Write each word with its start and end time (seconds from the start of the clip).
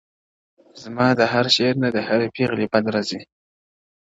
o 0.73 0.73
زما 0.83 1.07
د 1.19 1.21
هر 1.31 1.45
شعر 1.55 1.75
نه 1.83 1.89
د 1.95 1.97
هري 2.07 2.27
پيغلي 2.35 2.65
بد 2.73 2.85
راځي، 2.93 3.21